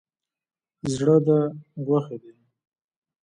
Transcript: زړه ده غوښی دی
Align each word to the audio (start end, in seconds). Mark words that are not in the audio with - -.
زړه 0.93 1.17
ده 1.25 1.39
غوښی 1.85 2.17
دی 2.23 2.31